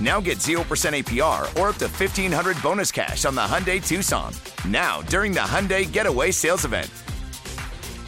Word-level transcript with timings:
Now 0.00 0.20
get 0.20 0.38
0% 0.38 0.60
APR 0.60 1.42
or 1.58 1.68
up 1.68 1.76
to 1.76 1.86
1500 1.86 2.60
bonus 2.62 2.90
cash 2.92 3.24
on 3.24 3.34
the 3.34 3.40
Hyundai 3.40 3.86
Tucson. 3.86 4.32
Now, 4.68 5.02
during 5.02 5.32
the 5.32 5.40
Hyundai 5.40 5.90
Getaway 5.90 6.32
Sales 6.32 6.64
Event. 6.64 6.90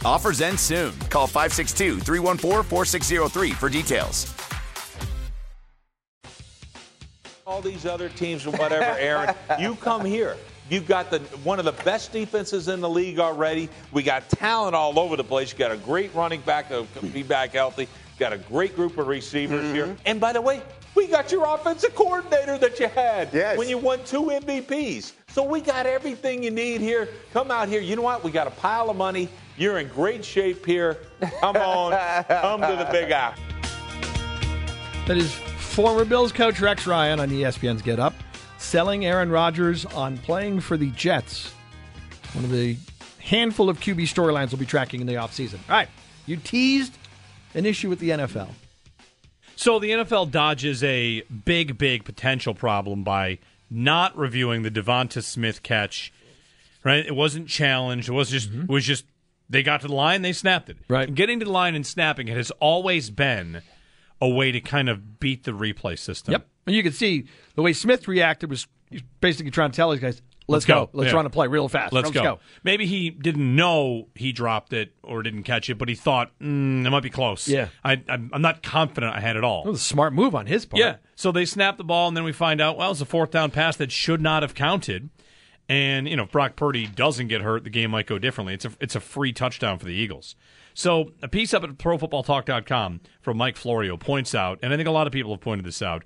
Offers 0.03 0.41
end 0.41 0.59
soon. 0.59 0.97
Call 1.09 1.27
562 1.27 1.99
314 1.99 2.63
4603 2.63 3.51
for 3.51 3.69
details. 3.69 4.33
all 7.49 7.61
these 7.61 7.85
other 7.85 8.09
teams 8.09 8.45
and 8.45 8.57
whatever, 8.57 8.97
Aaron. 8.99 9.35
you 9.59 9.75
come 9.75 10.05
here. 10.05 10.37
You've 10.69 10.87
got 10.87 11.09
the 11.09 11.17
one 11.43 11.57
of 11.57 11.65
the 11.65 11.71
best 11.83 12.11
defenses 12.11 12.67
in 12.67 12.79
the 12.79 12.89
league 12.89 13.19
already. 13.19 13.69
We 13.91 14.03
got 14.03 14.29
talent 14.29 14.75
all 14.75 14.99
over 14.99 15.17
the 15.17 15.23
place. 15.23 15.51
You 15.51 15.57
got 15.57 15.71
a 15.71 15.77
great 15.77 16.13
running 16.13 16.41
back 16.41 16.69
to 16.69 16.85
be 17.11 17.23
back 17.23 17.53
healthy. 17.53 17.87
Got 18.19 18.33
a 18.33 18.37
great 18.37 18.75
group 18.75 18.97
of 18.97 19.07
receivers 19.07 19.63
Mm-hmm. 19.65 19.73
here. 19.75 19.97
And 20.05 20.19
by 20.19 20.33
the 20.33 20.41
way, 20.41 20.61
we 20.93 21.07
got 21.07 21.31
your 21.31 21.45
offensive 21.53 21.95
coordinator 21.95 22.57
that 22.57 22.79
you 22.79 22.87
had 22.89 23.29
Yes. 23.33 23.57
when 23.57 23.69
you 23.69 23.77
won 23.77 23.99
two 24.05 24.23
MVPs. 24.23 25.13
So 25.29 25.43
we 25.43 25.61
got 25.61 25.85
everything 25.85 26.43
you 26.43 26.51
need 26.51 26.81
here. 26.81 27.07
Come 27.33 27.49
out 27.49 27.69
here. 27.69 27.79
You 27.79 27.95
know 27.95 28.01
what? 28.01 28.23
We 28.23 28.31
got 28.31 28.47
a 28.47 28.51
pile 28.51 28.89
of 28.89 28.97
money. 28.97 29.29
You're 29.57 29.79
in 29.79 29.87
great 29.87 30.25
shape 30.25 30.65
here. 30.65 30.97
Come 31.39 31.55
on. 31.55 31.91
come 32.27 32.61
to 32.61 32.75
the 32.75 32.89
Big 32.91 33.11
Apple. 33.11 33.41
That 35.07 35.17
is 35.17 35.33
former 35.33 36.05
Bills 36.05 36.31
coach 36.31 36.59
Rex 36.59 36.85
Ryan 36.85 37.19
on 37.19 37.29
ESPN's 37.29 37.81
Get 37.81 37.99
Up, 37.99 38.13
selling 38.57 39.05
Aaron 39.05 39.29
Rodgers 39.31 39.85
on 39.85 40.17
playing 40.17 40.59
for 40.59 40.77
the 40.77 40.91
Jets. 40.91 41.51
One 42.33 42.43
of 42.43 42.51
the 42.51 42.77
handful 43.19 43.69
of 43.69 43.79
QB 43.79 44.01
storylines 44.03 44.51
we'll 44.51 44.59
be 44.59 44.65
tracking 44.65 45.01
in 45.01 45.07
the 45.07 45.15
offseason. 45.15 45.55
All 45.67 45.75
right, 45.75 45.87
you 46.25 46.37
teased 46.37 46.97
an 47.53 47.65
issue 47.65 47.89
with 47.89 47.99
the 47.99 48.09
NFL. 48.09 48.49
So 49.55 49.77
the 49.79 49.89
NFL 49.91 50.31
dodges 50.31 50.83
a 50.83 51.21
big, 51.21 51.77
big 51.77 52.05
potential 52.05 52.53
problem 52.53 53.03
by 53.03 53.39
not 53.69 54.17
reviewing 54.17 54.63
the 54.63 54.71
Devonta 54.71 55.21
Smith 55.21 55.63
catch. 55.63 56.13
Right? 56.83 57.05
It 57.05 57.15
wasn't 57.15 57.49
challenged. 57.49 58.07
It 58.07 58.13
was 58.13 58.29
just. 58.29 58.51
It 58.53 58.69
was 58.69 58.85
just. 58.85 59.05
They 59.49 59.63
got 59.63 59.81
to 59.81 59.87
the 59.87 59.95
line. 59.95 60.21
They 60.21 60.31
snapped 60.31 60.69
it. 60.69 60.77
Right. 60.87 61.07
And 61.07 61.17
getting 61.17 61.39
to 61.39 61.45
the 61.45 61.51
line 61.51 61.75
and 61.75 61.85
snapping 61.85 62.27
it 62.27 62.37
has 62.37 62.51
always 62.59 63.09
been 63.09 63.61
a 64.21 64.29
way 64.29 64.51
to 64.51 64.61
kind 64.61 64.89
of 64.89 65.19
beat 65.19 65.43
the 65.43 65.51
replay 65.51 65.97
system. 65.97 66.33
Yep. 66.33 66.47
And 66.67 66.75
you 66.75 66.83
can 66.83 66.91
see 66.93 67.25
the 67.55 67.61
way 67.61 67.73
Smith 67.73 68.07
reacted 68.07 68.49
was 68.49 68.67
basically 69.21 69.51
trying 69.51 69.71
to 69.71 69.75
tell 69.75 69.91
these 69.91 69.99
guys, 69.99 70.21
let's, 70.49 70.63
Let's 70.63 70.65
go. 70.65 70.85
go. 70.85 70.89
Let's 70.93 71.11
Yeah. 71.11 71.15
run 71.17 71.25
a 71.25 71.29
play 71.29 71.47
real 71.47 71.69
fast. 71.69 71.93
Let's, 71.93 72.11
go. 72.11 72.39
Maybe 72.63 72.85
he 72.85 73.09
didn't 73.09 73.55
know 73.55 74.07
he 74.15 74.31
dropped 74.31 74.73
it 74.73 74.93
or 75.03 75.23
didn't 75.23 75.43
catch 75.43 75.69
it, 75.69 75.77
but 75.77 75.89
he 75.89 75.95
thought 75.95 76.31
mm, 76.39 76.85
it 76.85 76.89
might 76.89 77.03
be 77.03 77.09
close. 77.09 77.47
Yeah. 77.47 77.69
I, 77.83 78.01
I'm 78.09 78.29
I'm 78.33 78.41
not 78.41 78.63
confident 78.63 79.15
I 79.15 79.19
had 79.19 79.35
it 79.35 79.43
all. 79.43 79.63
That 79.63 79.71
was 79.71 79.81
a 79.81 79.83
smart 79.83 80.13
move 80.13 80.35
on 80.35 80.45
his 80.45 80.65
part. 80.65 80.79
Yeah. 80.79 80.95
So 81.15 81.31
they 81.31 81.45
snap 81.45 81.77
the 81.77 81.83
ball, 81.83 82.07
and 82.07 82.17
then 82.17 82.23
we 82.23 82.31
find 82.31 82.61
out, 82.61 82.77
well, 82.77 82.91
it's 82.91 83.01
a 83.01 83.05
fourth 83.05 83.31
down 83.31 83.51
pass 83.51 83.75
that 83.77 83.91
should 83.91 84.21
not 84.21 84.41
have 84.43 84.55
counted. 84.55 85.09
And 85.67 86.09
you 86.09 86.15
know, 86.15 86.23
if 86.23 86.31
Brock 86.31 86.55
Purdy 86.55 86.87
doesn't 86.87 87.27
get 87.27 87.41
hurt, 87.41 87.63
the 87.63 87.69
game 87.69 87.91
might 87.91 88.07
go 88.07 88.17
differently. 88.17 88.55
It's 88.55 88.65
a 88.65 88.71
it's 88.79 88.95
a 88.95 88.99
free 88.99 89.31
touchdown 89.33 89.77
for 89.77 89.85
the 89.85 89.93
Eagles. 89.93 90.35
So 90.73 91.11
a 91.21 91.27
piece 91.27 91.53
up 91.53 91.63
at 91.63 91.69
ProFootballTalk.com 91.71 93.01
from 93.21 93.37
Mike 93.37 93.57
Florio 93.57 93.97
points 93.97 94.33
out, 94.33 94.59
and 94.61 94.73
I 94.73 94.77
think 94.77 94.87
a 94.87 94.91
lot 94.91 95.07
of 95.07 95.13
people 95.13 95.31
have 95.31 95.41
pointed 95.41 95.65
this 95.65 95.81
out, 95.81 96.03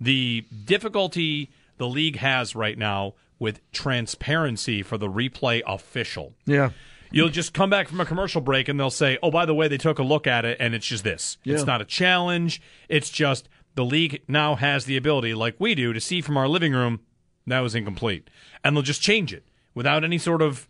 the 0.00 0.46
difficulty 0.64 1.50
the 1.76 1.88
league 1.88 2.16
has 2.16 2.54
right 2.54 2.78
now 2.78 3.14
with 3.38 3.60
transparency 3.72 4.82
for 4.82 4.98
the 4.98 5.08
replay 5.08 5.62
official. 5.66 6.34
Yeah. 6.46 6.70
You'll 7.10 7.28
just 7.28 7.54
come 7.54 7.70
back 7.70 7.88
from 7.88 8.00
a 8.00 8.04
commercial 8.04 8.40
break 8.40 8.68
and 8.68 8.78
they'll 8.78 8.90
say, 8.90 9.18
oh, 9.22 9.30
by 9.30 9.46
the 9.46 9.54
way, 9.54 9.68
they 9.68 9.78
took 9.78 9.98
a 9.98 10.02
look 10.02 10.26
at 10.26 10.44
it 10.44 10.56
and 10.58 10.74
it's 10.74 10.86
just 10.86 11.04
this. 11.04 11.38
Yeah. 11.44 11.54
It's 11.54 11.64
not 11.64 11.80
a 11.80 11.84
challenge. 11.84 12.60
It's 12.88 13.08
just 13.08 13.48
the 13.76 13.84
league 13.84 14.22
now 14.26 14.56
has 14.56 14.84
the 14.84 14.96
ability, 14.96 15.34
like 15.34 15.54
we 15.58 15.74
do, 15.74 15.92
to 15.92 16.00
see 16.00 16.20
from 16.20 16.36
our 16.36 16.48
living 16.48 16.72
room 16.72 17.00
that 17.46 17.60
was 17.60 17.74
incomplete. 17.74 18.28
And 18.64 18.74
they'll 18.74 18.82
just 18.82 19.02
change 19.02 19.32
it 19.32 19.44
without 19.74 20.02
any 20.02 20.18
sort 20.18 20.42
of 20.42 20.68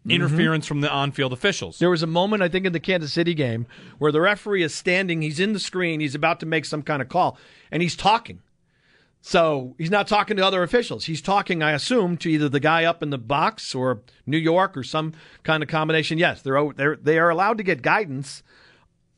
mm-hmm. 0.00 0.10
interference 0.12 0.66
from 0.66 0.80
the 0.80 0.90
on 0.90 1.12
field 1.12 1.32
officials. 1.32 1.78
There 1.78 1.90
was 1.90 2.02
a 2.02 2.06
moment, 2.08 2.42
I 2.42 2.48
think, 2.48 2.66
in 2.66 2.72
the 2.72 2.80
Kansas 2.80 3.12
City 3.12 3.34
game 3.34 3.66
where 3.98 4.12
the 4.12 4.20
referee 4.20 4.62
is 4.62 4.74
standing, 4.74 5.22
he's 5.22 5.40
in 5.40 5.52
the 5.52 5.60
screen, 5.60 6.00
he's 6.00 6.14
about 6.14 6.40
to 6.40 6.46
make 6.46 6.64
some 6.64 6.82
kind 6.82 7.02
of 7.02 7.08
call, 7.08 7.38
and 7.70 7.82
he's 7.82 7.96
talking. 7.96 8.40
So 9.22 9.74
he's 9.76 9.90
not 9.90 10.08
talking 10.08 10.36
to 10.38 10.46
other 10.46 10.62
officials. 10.62 11.04
He's 11.04 11.20
talking, 11.20 11.62
I 11.62 11.72
assume, 11.72 12.16
to 12.18 12.30
either 12.30 12.48
the 12.48 12.60
guy 12.60 12.84
up 12.84 13.02
in 13.02 13.10
the 13.10 13.18
box 13.18 13.74
or 13.74 14.00
New 14.26 14.38
York 14.38 14.76
or 14.76 14.82
some 14.82 15.12
kind 15.42 15.62
of 15.62 15.68
combination. 15.68 16.16
Yes, 16.18 16.42
they're 16.42 16.72
they're 16.72 16.96
they 16.96 17.18
are 17.18 17.28
allowed 17.28 17.58
to 17.58 17.64
get 17.64 17.82
guidance. 17.82 18.42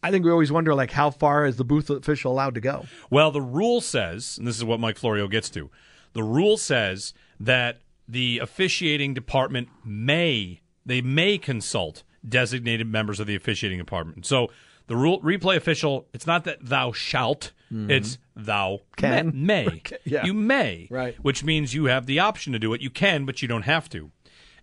I 0.02 0.10
think 0.10 0.24
we 0.24 0.32
always 0.32 0.50
wonder, 0.50 0.74
like, 0.74 0.90
how 0.90 1.10
far 1.10 1.46
is 1.46 1.56
the 1.56 1.64
booth 1.64 1.88
official 1.88 2.32
allowed 2.32 2.56
to 2.56 2.60
go? 2.60 2.86
Well, 3.08 3.30
the 3.30 3.40
rule 3.40 3.80
says, 3.80 4.36
and 4.36 4.48
this 4.48 4.56
is 4.56 4.64
what 4.64 4.80
Mike 4.80 4.98
Florio 4.98 5.28
gets 5.28 5.48
to, 5.50 5.70
the 6.12 6.24
rule 6.24 6.56
says 6.56 7.14
that 7.38 7.82
the 8.08 8.40
officiating 8.40 9.14
department 9.14 9.68
may 9.84 10.60
they 10.84 11.00
may 11.00 11.38
consult 11.38 12.02
designated 12.28 12.88
members 12.88 13.20
of 13.20 13.28
the 13.28 13.36
officiating 13.36 13.78
department. 13.78 14.26
So 14.26 14.50
the 14.88 14.96
rule 14.96 15.20
replay 15.22 15.56
official, 15.56 16.08
it's 16.12 16.26
not 16.26 16.42
that 16.44 16.58
thou 16.60 16.90
shalt, 16.90 17.52
Mm-hmm. 17.72 17.90
it's 17.90 18.18
thou 18.36 18.80
Can. 18.96 19.32
may. 19.34 19.64
may. 19.66 19.82
Yeah. 20.04 20.26
You 20.26 20.34
may. 20.34 20.88
Right. 20.90 21.16
Which 21.22 21.42
means 21.42 21.72
you 21.72 21.86
have 21.86 22.06
the 22.06 22.18
option 22.18 22.52
to 22.52 22.58
do 22.58 22.74
it. 22.74 22.82
You 22.82 22.90
can, 22.90 23.24
but 23.24 23.40
you 23.40 23.48
don't 23.48 23.62
have 23.62 23.88
to. 23.90 24.10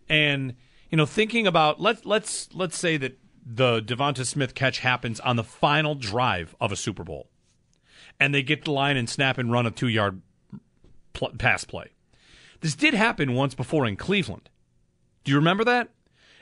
And 0.08 0.56
you 0.92 0.97
know, 0.97 1.06
thinking 1.06 1.47
about 1.47 1.81
let's 1.81 2.06
let's 2.06 2.50
let's 2.53 2.78
say 2.78 2.97
that 2.97 3.18
the 3.46 3.81
Devonta 3.81 4.25
Smith 4.25 4.53
catch 4.53 4.80
happens 4.80 5.20
on 5.22 5.36
the 5.36 5.44
final 5.44 5.96
drive 5.96 6.56
of 6.62 6.72
a 6.72 6.75
Super 6.75 7.03
Bowl, 7.03 7.30
and 8.20 8.34
they 8.34 8.44
get 8.44 8.59
to 8.59 8.66
the 8.66 8.72
line 8.72 8.97
and 8.97 9.09
snap 9.09 9.38
and 9.38 9.52
run 9.52 9.66
a 9.66 9.72
two 9.72 9.88
yard 9.88 10.22
pl- 11.14 11.34
pass 11.38 11.64
play. 11.64 11.88
This 12.62 12.76
did 12.76 12.94
happen 12.94 13.34
once 13.34 13.55
before 13.55 13.85
in 13.85 13.96
Cleveland. 13.96 14.50
Do 15.23 15.32
you 15.32 15.38
remember 15.38 15.64
that? 15.64 15.90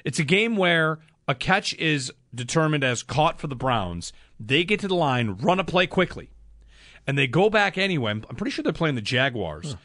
It's 0.04 0.20
a 0.20 0.24
game 0.24 0.56
where 0.56 1.00
a 1.28 1.36
catch 1.36 1.74
is 1.76 2.12
determined 2.34 2.84
as 2.84 3.04
caught 3.04 3.40
for 3.40 3.48
the 3.48 3.56
Browns. 3.56 4.14
They 4.40 4.64
get 4.64 4.80
to 4.82 4.88
the 4.88 4.96
line, 4.96 5.38
run 5.38 5.60
a 5.60 5.64
play 5.64 5.88
quickly, 5.88 6.30
and 7.08 7.18
they 7.18 7.26
go 7.28 7.50
back 7.50 7.78
anyway. 7.78 8.12
I'm 8.12 8.22
pretty 8.36 8.52
sure 8.52 8.62
they're 8.64 8.74
playing 8.74 8.96
the 8.96 9.02
Jaguars. 9.02 9.76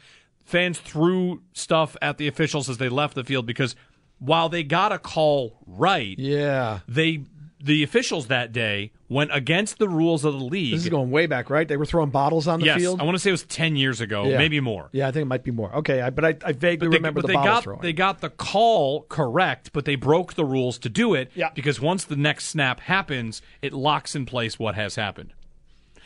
Fans 0.45 0.77
threw 0.77 1.41
stuff 1.53 1.95
at 2.01 2.17
the 2.17 2.27
officials 2.27 2.69
as 2.69 2.77
they 2.77 2.89
left 2.89 3.15
the 3.15 3.23
field 3.23 3.45
because 3.45 3.75
while 4.19 4.49
they 4.49 4.63
got 4.63 4.91
a 4.91 4.99
call 4.99 5.57
right, 5.65 6.17
Yeah. 6.19 6.79
they 6.87 7.23
the 7.65 7.81
officials 7.81 8.27
that 8.27 8.51
day 8.51 8.91
went 9.07 9.33
against 9.33 9.77
the 9.77 9.87
rules 9.87 10.25
of 10.25 10.33
the 10.33 10.43
league. 10.43 10.73
This 10.73 10.83
is 10.83 10.89
going 10.89 11.09
way 11.11 11.27
back, 11.27 11.49
right? 11.49 11.65
They 11.65 11.77
were 11.77 11.85
throwing 11.85 12.09
bottles 12.09 12.45
on 12.45 12.59
the 12.59 12.65
yes, 12.65 12.77
field. 12.77 12.99
I 12.99 13.05
want 13.05 13.15
to 13.15 13.19
say 13.19 13.29
it 13.29 13.31
was 13.31 13.43
ten 13.43 13.77
years 13.77 14.01
ago, 14.01 14.25
Yeah. 14.27 14.37
maybe 14.37 14.59
more. 14.59 14.89
Yeah, 14.91 15.07
I 15.07 15.11
think 15.11 15.21
it 15.21 15.25
might 15.27 15.45
be 15.45 15.51
more. 15.51 15.73
Okay, 15.77 16.01
I, 16.01 16.09
but 16.09 16.25
I, 16.25 16.35
I 16.45 16.51
vaguely 16.51 16.87
But 16.87 16.91
they, 16.91 16.97
remember 16.97 17.21
but 17.21 17.27
the 17.27 17.27
they 17.27 17.33
bottle 17.35 17.53
got 17.53 17.63
throwing. 17.63 17.81
they 17.81 17.93
got 17.93 18.19
the 18.19 18.31
call 18.31 19.03
correct, 19.03 19.71
but 19.71 19.85
they 19.85 19.95
broke 19.95 20.33
the 20.33 20.43
rules 20.43 20.77
to 20.79 20.89
do 20.89 21.13
it. 21.13 21.31
Yeah. 21.35 21.51
Because 21.55 21.79
once 21.79 22.03
the 22.03 22.17
next 22.17 22.47
snap 22.47 22.81
happens, 22.81 23.41
it 23.61 23.71
locks 23.71 24.13
in 24.13 24.25
place 24.25 24.59
what 24.59 24.75
has 24.75 24.95
happened, 24.95 25.31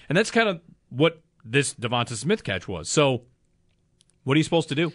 and 0.10 0.16
that's 0.16 0.30
kind 0.30 0.48
of 0.50 0.62
what 0.90 1.22
this 1.44 1.74
Devonta 1.74 2.16
Smith 2.16 2.44
catch 2.44 2.68
was. 2.68 2.90
So, 2.90 3.24
what 4.24 4.36
are 4.36 4.38
you 4.38 4.44
supposed 4.44 4.70
to 4.70 4.76
do? 4.76 4.94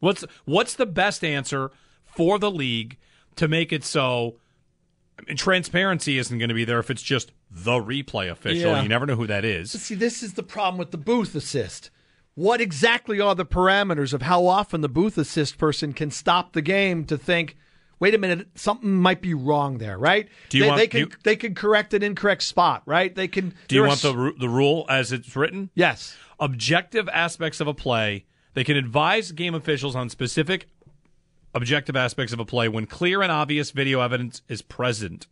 What's 0.00 0.24
what's 0.44 0.74
the 0.74 0.86
best 0.86 1.24
answer 1.24 1.70
for 2.04 2.38
the 2.38 2.50
league 2.50 2.96
to 3.36 3.48
make 3.48 3.72
it 3.72 3.84
so? 3.84 4.36
I 5.18 5.22
mean, 5.26 5.36
transparency 5.36 6.18
isn't 6.18 6.38
going 6.38 6.48
to 6.48 6.54
be 6.54 6.64
there 6.64 6.78
if 6.78 6.90
it's 6.90 7.02
just 7.02 7.32
the 7.50 7.72
replay 7.72 8.30
official. 8.30 8.72
Yeah. 8.72 8.82
You 8.82 8.88
never 8.88 9.06
know 9.06 9.16
who 9.16 9.26
that 9.26 9.44
is. 9.44 9.72
See, 9.72 9.96
this 9.96 10.22
is 10.22 10.34
the 10.34 10.44
problem 10.44 10.78
with 10.78 10.92
the 10.92 10.98
booth 10.98 11.34
assist. 11.34 11.90
What 12.34 12.60
exactly 12.60 13.20
are 13.20 13.34
the 13.34 13.44
parameters 13.44 14.12
of 14.12 14.22
how 14.22 14.46
often 14.46 14.80
the 14.80 14.88
booth 14.88 15.18
assist 15.18 15.58
person 15.58 15.92
can 15.92 16.12
stop 16.12 16.52
the 16.52 16.62
game 16.62 17.04
to 17.06 17.18
think, 17.18 17.56
wait 18.00 18.14
a 18.14 18.18
minute, 18.18 18.48
something 18.54 18.94
might 18.94 19.20
be 19.22 19.34
wrong 19.34 19.78
there, 19.78 19.98
right? 19.98 20.28
Do 20.48 20.58
you 20.58 20.64
they, 20.64 20.68
want- 20.68 20.78
they 20.78 20.86
can 20.86 21.00
you- 21.00 21.10
they 21.24 21.36
can 21.36 21.54
correct 21.54 21.94
an 21.94 22.02
incorrect 22.02 22.42
spot, 22.42 22.82
right? 22.86 23.14
They 23.14 23.28
can. 23.28 23.54
Do 23.68 23.74
you 23.76 23.84
want 23.84 24.00
the 24.02 24.32
the 24.38 24.48
rule 24.48 24.86
as 24.88 25.12
it's 25.12 25.34
written? 25.36 25.70
yes? 25.74 26.16
objective 26.40 27.08
aspects 27.08 27.58
of 27.60 27.66
a 27.66 27.74
play. 27.74 28.24
They 28.54 28.62
can 28.62 28.76
advise 28.76 29.32
game 29.32 29.54
officials 29.56 29.96
on 29.96 30.08
specific 30.08 30.68
objective 31.54 31.96
aspects 31.96 32.32
of 32.32 32.38
a 32.40 32.44
play 32.44 32.68
when 32.68 32.86
clear 32.86 33.22
and 33.22 33.32
obvious 33.32 33.70
video 33.72 34.00
evidence 34.00 34.42
is 34.48 34.62
present. 34.62 35.26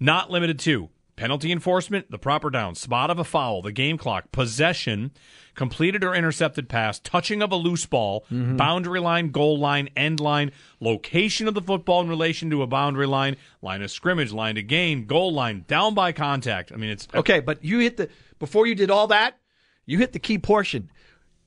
Not 0.00 0.30
limited 0.30 0.58
to 0.60 0.88
penalty 1.16 1.50
enforcement, 1.50 2.10
the 2.10 2.18
proper 2.18 2.48
down, 2.48 2.76
spot 2.76 3.10
of 3.10 3.18
a 3.18 3.24
foul, 3.24 3.60
the 3.60 3.72
game 3.72 3.98
clock, 3.98 4.30
possession, 4.32 5.10
completed 5.58 6.04
or 6.04 6.14
intercepted 6.14 6.68
pass, 6.68 7.00
touching 7.00 7.42
of 7.42 7.50
a 7.50 7.56
loose 7.56 7.84
ball, 7.84 8.20
mm-hmm. 8.32 8.56
boundary 8.56 9.00
line, 9.00 9.30
goal 9.30 9.58
line, 9.58 9.88
end 9.96 10.20
line, 10.20 10.52
location 10.78 11.48
of 11.48 11.54
the 11.54 11.60
football 11.60 12.00
in 12.00 12.08
relation 12.08 12.48
to 12.48 12.62
a 12.62 12.66
boundary 12.66 13.08
line, 13.08 13.36
line 13.60 13.82
of 13.82 13.90
scrimmage, 13.90 14.32
line 14.32 14.54
to 14.54 14.62
gain, 14.62 15.04
goal 15.04 15.32
line, 15.34 15.64
down 15.66 15.94
by 15.94 16.12
contact. 16.12 16.70
I 16.70 16.76
mean, 16.76 16.90
it's 16.90 17.08
Okay, 17.12 17.40
but 17.40 17.62
you 17.64 17.80
hit 17.80 17.96
the 17.96 18.08
before 18.38 18.68
you 18.68 18.76
did 18.76 18.88
all 18.88 19.08
that, 19.08 19.36
you 19.84 19.98
hit 19.98 20.12
the 20.12 20.20
key 20.20 20.38
portion. 20.38 20.90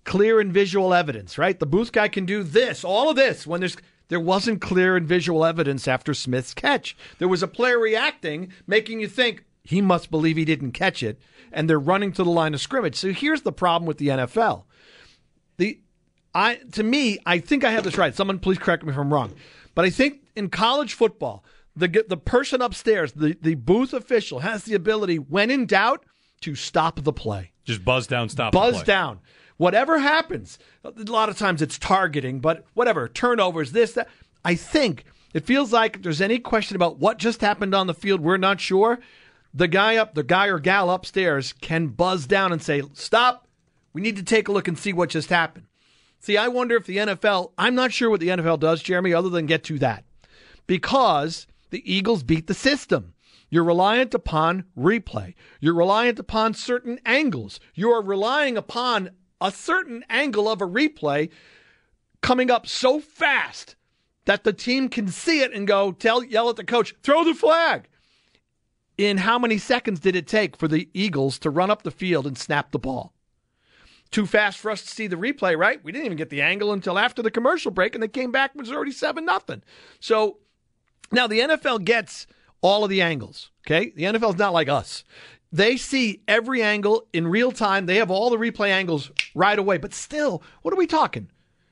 Clear 0.03 0.41
and 0.41 0.51
visual 0.51 0.93
evidence, 0.93 1.37
right? 1.37 1.57
The 1.57 1.65
booth 1.65 1.93
guy 1.93 2.09
can 2.09 2.25
do 2.25 2.43
this, 2.43 2.83
all 2.83 3.09
of 3.09 3.15
this 3.15 3.47
when 3.47 3.61
there's 3.61 3.77
there 4.09 4.19
wasn't 4.19 4.59
clear 4.59 4.97
and 4.97 5.07
visual 5.07 5.45
evidence 5.45 5.87
after 5.87 6.13
Smith's 6.13 6.53
catch. 6.53 6.97
There 7.17 7.29
was 7.29 7.41
a 7.41 7.47
player 7.47 7.79
reacting, 7.79 8.51
making 8.67 8.99
you 8.99 9.07
think 9.07 9.45
he 9.63 9.81
must 9.81 10.11
believe 10.11 10.37
he 10.37 10.45
didn't 10.45 10.71
catch 10.71 11.03
it, 11.03 11.19
and 11.51 11.69
they're 11.69 11.79
running 11.79 12.11
to 12.13 12.23
the 12.23 12.29
line 12.29 12.53
of 12.53 12.61
scrimmage. 12.61 12.95
So 12.95 13.11
here's 13.11 13.41
the 13.41 13.51
problem 13.51 13.87
with 13.87 13.97
the 13.97 14.07
NFL. 14.07 14.63
The 15.57 15.79
I 16.33 16.55
to 16.73 16.83
me, 16.83 17.19
I 17.25 17.39
think 17.39 17.63
I 17.63 17.71
have 17.71 17.83
this 17.83 17.97
right. 17.97 18.15
Someone 18.15 18.39
please 18.39 18.57
correct 18.57 18.83
me 18.83 18.91
if 18.91 18.97
I'm 18.97 19.13
wrong. 19.13 19.33
But 19.75 19.85
I 19.85 19.89
think 19.89 20.21
in 20.35 20.49
college 20.49 20.93
football, 20.93 21.43
the 21.75 22.05
the 22.07 22.17
person 22.17 22.61
upstairs, 22.61 23.13
the, 23.13 23.37
the 23.41 23.55
booth 23.55 23.93
official 23.93 24.39
has 24.39 24.63
the 24.63 24.73
ability, 24.73 25.17
when 25.17 25.51
in 25.51 25.65
doubt, 25.65 26.05
to 26.41 26.55
stop 26.55 27.03
the 27.03 27.13
play. 27.13 27.51
just 27.63 27.85
buzz 27.85 28.07
down, 28.07 28.29
stop, 28.29 28.51
the 28.51 28.59
Buzz 28.59 28.83
down. 28.83 29.19
Whatever 29.57 29.99
happens, 29.99 30.57
a 30.83 30.91
lot 31.03 31.29
of 31.29 31.37
times 31.37 31.61
it's 31.61 31.77
targeting, 31.77 32.39
but 32.39 32.65
whatever, 32.73 33.07
turnovers, 33.07 33.73
this, 33.73 33.93
that. 33.93 34.09
I 34.43 34.55
think 34.55 35.05
it 35.35 35.45
feels 35.45 35.71
like 35.71 35.97
if 35.97 36.01
there's 36.01 36.21
any 36.21 36.39
question 36.39 36.75
about 36.75 36.97
what 36.97 37.19
just 37.19 37.41
happened 37.41 37.75
on 37.75 37.85
the 37.85 37.93
field, 37.93 38.21
we're 38.21 38.37
not 38.37 38.59
sure. 38.59 38.99
The 39.53 39.67
guy 39.67 39.97
up, 39.97 40.13
the 40.13 40.23
guy 40.23 40.47
or 40.47 40.59
gal 40.59 40.89
upstairs 40.89 41.53
can 41.53 41.87
buzz 41.87 42.25
down 42.25 42.51
and 42.51 42.61
say, 42.61 42.83
Stop. 42.93 43.47
We 43.93 44.01
need 44.01 44.15
to 44.15 44.23
take 44.23 44.47
a 44.47 44.51
look 44.51 44.67
and 44.67 44.79
see 44.79 44.93
what 44.93 45.09
just 45.09 45.29
happened. 45.29 45.65
See, 46.19 46.37
I 46.37 46.47
wonder 46.47 46.75
if 46.77 46.85
the 46.85 46.97
NFL, 46.97 47.51
I'm 47.57 47.75
not 47.75 47.91
sure 47.91 48.09
what 48.09 48.19
the 48.19 48.29
NFL 48.29 48.59
does, 48.59 48.81
Jeremy, 48.81 49.13
other 49.13 49.29
than 49.29 49.47
get 49.47 49.63
to 49.65 49.79
that. 49.79 50.05
Because 50.67 51.47
the 51.71 51.91
Eagles 51.91 52.23
beat 52.23 52.47
the 52.47 52.53
system. 52.53 53.13
You're 53.49 53.65
reliant 53.65 54.13
upon 54.13 54.65
replay. 54.77 55.33
You're 55.59 55.75
reliant 55.75 56.19
upon 56.19 56.53
certain 56.53 56.99
angles. 57.05 57.59
You 57.73 57.91
are 57.91 58.01
relying 58.01 58.55
upon 58.55 59.09
a 59.41 59.51
certain 59.51 60.05
angle 60.09 60.47
of 60.47 60.61
a 60.61 60.67
replay 60.67 61.29
coming 62.21 62.49
up 62.49 62.67
so 62.67 62.99
fast 62.99 63.75
that 64.25 64.43
the 64.43 64.53
team 64.53 64.87
can 64.87 65.07
see 65.07 65.41
it 65.41 65.51
and 65.51 65.67
go 65.67 65.91
tell 65.91 66.23
yell 66.23 66.49
at 66.49 66.55
the 66.55 66.63
coach, 66.63 66.95
throw 67.03 67.25
the 67.25 67.33
flag. 67.33 67.89
In 69.01 69.17
how 69.17 69.39
many 69.39 69.57
seconds 69.57 69.99
did 69.99 70.15
it 70.15 70.27
take 70.27 70.55
for 70.55 70.67
the 70.67 70.87
Eagles 70.93 71.39
to 71.39 71.49
run 71.49 71.71
up 71.71 71.81
the 71.81 71.89
field 71.89 72.27
and 72.27 72.37
snap 72.37 72.71
the 72.71 72.77
ball? 72.77 73.13
too 74.11 74.27
fast 74.27 74.59
for 74.59 74.69
us 74.69 74.81
to 74.81 74.89
see 74.89 75.07
the 75.07 75.15
replay, 75.15 75.57
right? 75.57 75.83
We 75.83 75.93
didn't 75.93 76.05
even 76.05 76.17
get 76.17 76.29
the 76.29 76.41
angle 76.41 76.73
until 76.73 76.99
after 76.99 77.21
the 77.21 77.31
commercial 77.31 77.71
break, 77.71 77.95
and 77.95 78.03
they 78.03 78.09
came 78.09 78.31
back 78.31 78.53
was 78.53 78.69
already 78.69 78.91
seven 78.91 79.25
nothing. 79.25 79.63
So 80.01 80.39
now 81.13 81.27
the 81.27 81.39
NFL 81.39 81.85
gets 81.85 82.27
all 82.61 82.83
of 82.83 82.89
the 82.89 83.01
angles. 83.01 83.51
Okay, 83.65 83.93
the 83.95 84.03
NFL 84.03 84.33
is 84.33 84.37
not 84.37 84.51
like 84.53 84.67
us. 84.67 85.03
They 85.51 85.77
see 85.77 86.23
every 86.27 86.61
angle 86.61 87.07
in 87.13 87.25
real 87.27 87.51
time. 87.51 87.85
They 87.85 87.95
have 87.95 88.11
all 88.11 88.29
the 88.29 88.37
replay 88.37 88.69
angles 88.69 89.11
right 89.33 89.57
away. 89.57 89.77
But 89.77 89.93
still, 89.93 90.43
what 90.61 90.73
are 90.73 90.77
we 90.77 90.87
talking? 90.87 91.29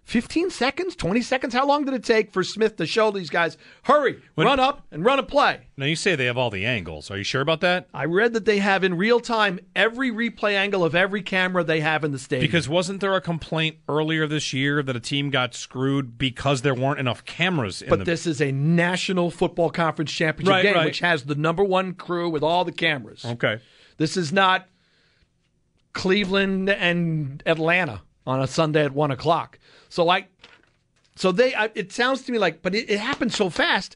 15 0.09 0.49
seconds, 0.49 0.95
20 0.95 1.21
seconds? 1.21 1.53
How 1.53 1.67
long 1.67 1.85
did 1.85 1.93
it 1.93 2.03
take 2.03 2.31
for 2.31 2.43
Smith 2.43 2.77
to 2.77 2.87
show 2.87 3.11
these 3.11 3.29
guys, 3.29 3.57
hurry, 3.83 4.19
run 4.35 4.59
up 4.59 4.87
and 4.91 5.05
run 5.05 5.19
a 5.19 5.23
play? 5.23 5.67
Now 5.77 5.85
you 5.85 5.95
say 5.95 6.15
they 6.15 6.25
have 6.25 6.37
all 6.37 6.49
the 6.49 6.65
angles. 6.65 7.11
Are 7.11 7.17
you 7.17 7.23
sure 7.23 7.41
about 7.41 7.61
that? 7.61 7.87
I 7.93 8.05
read 8.05 8.33
that 8.33 8.45
they 8.45 8.57
have 8.57 8.83
in 8.83 8.97
real 8.97 9.19
time 9.19 9.59
every 9.75 10.09
replay 10.09 10.55
angle 10.55 10.83
of 10.83 10.95
every 10.95 11.21
camera 11.21 11.63
they 11.63 11.81
have 11.81 12.03
in 12.03 12.11
the 12.11 12.17
stadium. 12.17 12.47
Because 12.47 12.67
wasn't 12.67 13.01
there 13.01 13.13
a 13.13 13.21
complaint 13.21 13.77
earlier 13.87 14.25
this 14.25 14.51
year 14.51 14.81
that 14.81 14.95
a 14.95 14.99
team 14.99 15.29
got 15.29 15.53
screwed 15.53 16.17
because 16.17 16.63
there 16.63 16.73
weren't 16.73 16.99
enough 16.99 17.23
cameras 17.25 17.83
in 17.83 17.89
But 17.89 17.99
the 17.99 18.05
this 18.05 18.25
is 18.25 18.41
a 18.41 18.51
National 18.51 19.29
Football 19.29 19.69
Conference 19.69 20.11
championship 20.11 20.51
Right, 20.51 20.63
game, 20.63 20.73
right. 20.73 20.85
which 20.85 21.01
has 21.01 21.25
the 21.25 21.35
number 21.35 21.63
one 21.63 21.93
crew 21.93 22.31
with 22.31 22.41
all 22.41 22.65
the 22.65 22.71
cameras. 22.71 23.23
Okay. 23.23 23.59
This 23.97 24.17
is 24.17 24.33
not 24.33 24.67
Cleveland 25.93 26.67
and 26.71 27.43
Atlanta 27.45 28.01
on 28.25 28.41
a 28.41 28.47
Sunday 28.47 28.85
at 28.85 28.91
one 28.91 29.11
o'clock. 29.11 29.59
So 29.89 30.09
I, 30.09 30.27
so 31.15 31.31
they, 31.31 31.53
I, 31.53 31.69
it 31.75 31.91
sounds 31.91 32.21
to 32.23 32.31
me 32.31 32.37
like, 32.37 32.61
but 32.61 32.73
it, 32.73 32.89
it 32.89 32.99
happened 32.99 33.33
so 33.33 33.49
fast. 33.49 33.95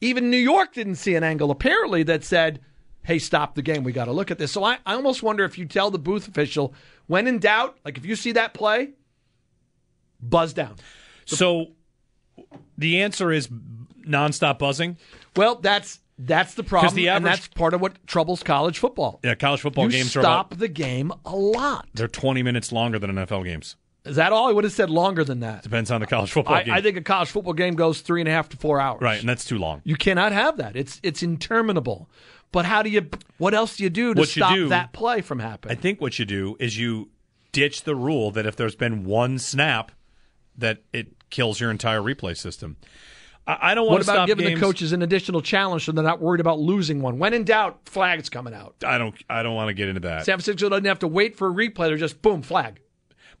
Even 0.00 0.30
New 0.30 0.36
York 0.36 0.74
didn't 0.74 0.96
see 0.96 1.14
an 1.14 1.24
angle 1.24 1.50
apparently 1.50 2.02
that 2.04 2.24
said, 2.24 2.60
"Hey, 3.02 3.18
stop 3.18 3.54
the 3.54 3.62
game. 3.62 3.84
We 3.84 3.92
got 3.92 4.06
to 4.06 4.12
look 4.12 4.30
at 4.30 4.38
this." 4.38 4.52
So 4.52 4.64
I, 4.64 4.78
I 4.84 4.94
almost 4.94 5.22
wonder 5.22 5.44
if 5.44 5.58
you 5.58 5.64
tell 5.64 5.90
the 5.90 5.98
booth 5.98 6.28
official, 6.28 6.74
when 7.06 7.26
in 7.26 7.38
doubt, 7.38 7.78
like 7.84 7.96
if 7.98 8.04
you 8.04 8.16
see 8.16 8.32
that 8.32 8.52
play, 8.52 8.90
buzz 10.20 10.52
down. 10.52 10.76
So 11.24 11.68
the 12.76 13.02
answer 13.02 13.30
is 13.30 13.48
nonstop 14.06 14.58
buzzing. 14.58 14.96
Well, 15.36 15.56
that's 15.56 16.00
that's 16.18 16.54
the 16.54 16.62
problem, 16.62 16.94
the 16.94 17.08
and 17.08 17.24
that's 17.24 17.48
part 17.48 17.74
of 17.74 17.80
what 17.80 18.06
troubles 18.06 18.42
college 18.42 18.78
football. 18.78 19.20
Yeah, 19.24 19.34
college 19.34 19.60
football 19.60 19.86
you 19.86 19.92
games 19.92 20.16
are 20.16 20.22
stop 20.22 20.52
about 20.52 20.58
the 20.58 20.68
game 20.68 21.12
a 21.24 21.34
lot. 21.34 21.88
they're 21.94 22.08
20 22.08 22.42
minutes 22.42 22.70
longer 22.70 22.98
than 22.98 23.12
NFL 23.12 23.44
games. 23.44 23.76
Is 24.04 24.16
that 24.16 24.32
all? 24.32 24.48
I 24.48 24.52
would 24.52 24.64
have 24.64 24.72
said 24.72 24.90
longer 24.90 25.22
than 25.22 25.40
that. 25.40 25.62
Depends 25.62 25.90
on 25.90 26.00
the 26.00 26.06
college 26.06 26.32
football 26.32 26.56
I, 26.56 26.62
game. 26.64 26.74
I 26.74 26.80
think 26.80 26.96
a 26.96 27.02
college 27.02 27.30
football 27.30 27.52
game 27.52 27.74
goes 27.74 28.00
three 28.00 28.20
and 28.20 28.28
a 28.28 28.32
half 28.32 28.48
to 28.48 28.56
four 28.56 28.80
hours. 28.80 29.00
right, 29.00 29.20
and 29.20 29.28
that's 29.28 29.44
too 29.44 29.58
long. 29.58 29.80
You 29.84 29.96
cannot 29.96 30.32
have 30.32 30.56
that. 30.56 30.76
It's 30.76 31.00
it's 31.02 31.22
interminable. 31.22 32.08
But 32.50 32.66
how 32.66 32.82
do 32.82 32.90
you? 32.90 33.08
What 33.38 33.54
else 33.54 33.76
do 33.76 33.84
you 33.84 33.90
do 33.90 34.14
to 34.14 34.20
What 34.20 34.28
stop 34.28 34.54
do- 34.54 34.68
that 34.68 34.92
play 34.92 35.20
from 35.20 35.38
happening? 35.38 35.76
I 35.76 35.80
think 35.80 36.00
what 36.00 36.18
you 36.18 36.24
do 36.24 36.56
is 36.58 36.76
you 36.76 37.10
ditch 37.52 37.84
the 37.84 37.94
rule 37.94 38.30
that 38.32 38.44
if 38.44 38.56
there's 38.56 38.74
been 38.74 39.04
one 39.04 39.38
snap, 39.38 39.92
that 40.58 40.82
it 40.92 41.08
kills 41.30 41.60
your 41.60 41.70
entire 41.70 42.00
replay 42.00 42.36
system. 42.36 42.76
I, 43.46 43.58
I 43.62 43.74
don't 43.74 43.86
want 43.86 44.00
what 44.06 44.14
about 44.14 44.26
giving 44.26 44.46
games. 44.46 44.60
the 44.60 44.66
coaches 44.66 44.92
an 44.92 45.02
additional 45.02 45.42
challenge 45.42 45.84
so 45.84 45.92
they're 45.92 46.04
not 46.04 46.20
worried 46.20 46.40
about 46.40 46.58
losing 46.60 47.00
one? 47.00 47.18
When 47.18 47.34
in 47.34 47.44
doubt, 47.44 47.80
flag's 47.86 48.28
coming 48.28 48.52
out. 48.54 48.76
I 48.84 48.98
don't. 48.98 49.14
I 49.30 49.42
don't 49.42 49.54
want 49.54 49.68
to 49.68 49.74
get 49.74 49.88
into 49.88 50.00
that. 50.00 50.26
San 50.26 50.36
Francisco 50.38 50.68
doesn't 50.68 50.84
have 50.84 51.00
to 51.00 51.08
wait 51.08 51.36
for 51.36 51.48
a 51.48 51.52
replay; 51.52 51.86
they're 51.86 51.96
just 51.96 52.20
boom, 52.20 52.42
flag. 52.42 52.80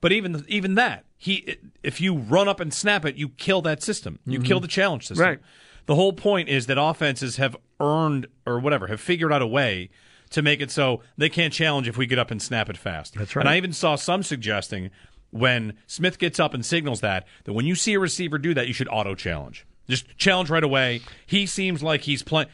But 0.02 0.12
even 0.12 0.44
even 0.48 0.74
that, 0.74 1.04
he 1.16 1.56
if 1.82 2.00
you 2.00 2.14
run 2.14 2.48
up 2.48 2.60
and 2.60 2.74
snap 2.74 3.06
it, 3.06 3.14
you 3.14 3.30
kill 3.30 3.62
that 3.62 3.82
system. 3.82 4.18
You 4.26 4.40
kill 4.40 4.58
mm-hmm. 4.58 4.62
the 4.62 4.68
challenge 4.68 5.06
system. 5.06 5.24
Right. 5.24 5.38
The 5.86 5.94
whole 5.94 6.12
point 6.12 6.48
is 6.48 6.66
that 6.66 6.76
offenses 6.76 7.36
have 7.36 7.56
earned 7.80 8.26
or 8.44 8.58
whatever 8.58 8.88
have 8.88 9.00
figured 9.00 9.32
out 9.32 9.40
a 9.40 9.46
way 9.46 9.90
to 10.30 10.42
make 10.42 10.60
it 10.60 10.70
so 10.70 11.02
they 11.16 11.28
can't 11.28 11.52
challenge 11.52 11.88
if 11.88 11.96
we 11.96 12.06
get 12.06 12.18
up 12.18 12.30
and 12.30 12.42
snap 12.42 12.68
it 12.68 12.76
fast. 12.76 13.14
That's 13.14 13.36
right. 13.36 13.42
And 13.42 13.48
I 13.48 13.56
even 13.56 13.72
saw 13.72 13.94
some 13.94 14.24
suggesting 14.24 14.90
when 15.30 15.74
Smith 15.86 16.18
gets 16.18 16.40
up 16.40 16.52
and 16.52 16.66
signals 16.66 17.00
that 17.00 17.26
that 17.44 17.52
when 17.52 17.64
you 17.64 17.76
see 17.76 17.94
a 17.94 18.00
receiver 18.00 18.38
do 18.38 18.54
that, 18.54 18.66
you 18.66 18.74
should 18.74 18.88
auto 18.88 19.14
challenge. 19.14 19.64
Just 19.88 20.16
challenge 20.18 20.50
right 20.50 20.64
away. 20.64 21.02
He 21.26 21.46
seems 21.46 21.80
like 21.80 22.02
he's 22.02 22.24
playing. 22.24 22.48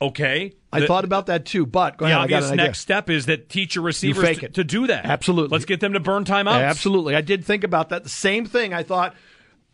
Okay. 0.00 0.54
I 0.76 0.80
The- 0.80 0.86
thought 0.86 1.04
about 1.04 1.26
that 1.26 1.44
too, 1.44 1.66
but 1.66 1.96
go 1.98 2.06
the 2.06 2.12
ahead. 2.12 2.22
Obvious 2.24 2.46
an 2.46 2.52
idea. 2.54 2.64
next 2.66 2.78
step 2.80 3.10
is 3.10 3.26
that 3.26 3.48
teach 3.48 3.74
your 3.74 3.84
receivers 3.84 4.24
fake 4.24 4.40
to, 4.40 4.46
it. 4.46 4.54
to 4.54 4.64
do 4.64 4.86
that. 4.86 5.04
Absolutely. 5.06 5.54
Let's 5.54 5.64
get 5.64 5.80
them 5.80 5.92
to 5.94 6.00
burn 6.00 6.24
timeouts. 6.24 6.62
Absolutely. 6.68 7.14
I 7.16 7.20
did 7.20 7.44
think 7.44 7.64
about 7.64 7.88
that. 7.90 8.02
The 8.04 8.08
same 8.10 8.46
thing. 8.46 8.72
I 8.74 8.82
thought 8.82 9.14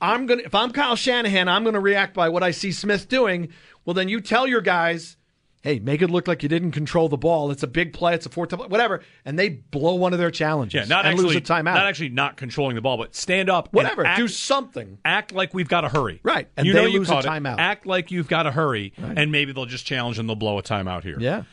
I'm 0.01 0.27
gonna 0.27 0.43
if 0.45 0.55
I'm 0.55 0.71
Kyle 0.73 0.97
Shanahan, 0.97 1.49
I'm 1.49 1.65
gonna 1.65 1.81
react 1.81 2.15
by 2.15 2.29
what 2.29 2.43
I 2.43 2.51
see 2.51 2.73
Smith 2.73 3.09
doing. 3.09 3.49
Well, 3.85 3.95
then 3.95 4.09
you 4.09 4.21
tell 4.21 4.47
your 4.47 4.61
guys, 4.61 5.17
hey, 5.63 5.79
make 5.79 6.03
it 6.03 6.11
look 6.11 6.27
like 6.29 6.43
you 6.43 6.49
didn't 6.49 6.73
control 6.73 7.09
the 7.09 7.17
ball. 7.17 7.51
It's 7.51 7.63
a 7.63 7.67
big 7.69 7.93
play. 7.93 8.15
It's 8.15 8.27
a 8.27 8.29
four 8.29 8.47
time 8.47 8.59
play, 8.59 8.69
whatever, 8.69 9.01
and 9.25 9.39
they 9.39 9.49
blow 9.49 9.95
one 9.95 10.13
of 10.13 10.19
their 10.19 10.31
challenges. 10.31 10.75
Yeah, 10.89 10.95
not 10.95 11.05
and 11.07 11.15
actually 11.15 11.35
lose 11.35 11.37
a 11.37 11.41
timeout. 11.41 11.75
Not 11.75 11.87
actually 11.87 12.09
not 12.11 12.37
controlling 12.37 12.75
the 12.75 12.81
ball, 12.83 12.99
but 12.99 13.15
stand 13.15 13.49
up. 13.49 13.73
whatever. 13.73 14.05
act, 14.05 14.19
do 14.19 14.29
something. 14.29 14.99
act 15.05 15.33
like 15.33 15.55
we've 15.55 15.69
got 15.69 15.83
to 15.83 15.89
hurry. 15.89 16.21
Right, 16.23 16.49
and 16.57 16.67
you 16.67 16.73
they 16.73 16.83
know 16.83 16.87
you 16.89 16.99
lose 16.99 17.09
a 17.09 17.13
caught 17.13 17.25
it. 17.25 17.29
timeout. 17.29 17.57
Act 17.59 17.87
like 17.87 18.11
you've 18.11 18.29
got 18.29 18.43
to 18.43 18.51
hurry, 18.51 18.93
and 18.99 19.33
maybe 19.33 19.53
they'll 19.53 19.65
just 19.67 19.87
challenge 19.87 20.19
and 20.19 20.29
they'll 20.29 20.37
blow 20.37 20.59
a 20.59 20.63
timeout 20.63 21.05
here. 21.05 21.17
Yeah. 21.19 21.45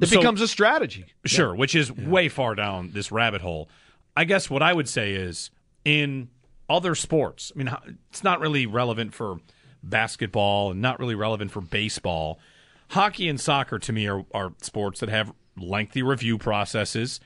It 0.00 0.08
So- 0.08 0.18
becomes 0.18 0.40
a 0.40 0.48
strategy. 0.48 1.06
Sure, 1.24 1.54
which 1.54 1.74
is 1.74 1.90
way 1.92 2.28
far 2.28 2.54
down 2.54 2.90
this 2.92 3.10
rabbit 3.10 3.40
hole. 3.40 3.68
I 4.16 4.24
guess 4.24 4.50
what 4.50 4.62
I 4.62 4.72
would 4.72 4.88
say 4.88 5.12
is 5.14 5.50
in 5.84 6.28
other 6.68 6.94
sports, 6.94 7.50
I 7.54 7.58
mean, 7.58 7.70
it's 8.10 8.22
not 8.24 8.40
really 8.40 8.66
relevant 8.66 9.14
for 9.14 9.38
basketball 9.82 10.70
and 10.70 10.80
not 10.82 10.98
really 11.00 11.14
relevant 11.14 11.50
for 11.50 11.60
baseball. 11.60 12.38
Hockey 12.88 13.28
and 13.28 13.40
soccer, 13.40 13.78
to 13.78 13.92
me, 13.92 14.06
are, 14.08 14.24
are 14.32 14.52
sports 14.62 15.00
that 15.00 15.08
have 15.08 15.32
lengthy 15.58 16.02
review 16.02 16.38
processes, 16.38 17.20